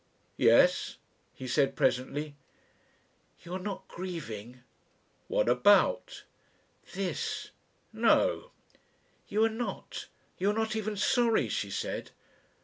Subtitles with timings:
[0.37, 0.97] "Yes?"
[1.31, 2.33] he said presently.
[3.43, 4.61] "You are not grieving?"
[5.27, 6.23] "What about?"
[6.95, 7.51] "This."
[7.93, 8.49] "No!"
[9.27, 10.07] "You are not
[10.39, 12.09] you are not even sorry?" she said.